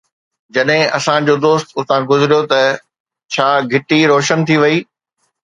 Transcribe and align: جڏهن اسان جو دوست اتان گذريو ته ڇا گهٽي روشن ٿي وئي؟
جڏهن 0.53 0.87
اسان 0.97 1.19
جو 1.27 1.35
دوست 1.45 1.67
اتان 1.79 2.01
گذريو 2.09 2.41
ته 2.51 2.61
ڇا 3.33 3.47
گهٽي 3.71 3.99
روشن 4.11 4.39
ٿي 4.47 4.55
وئي؟ 4.61 4.77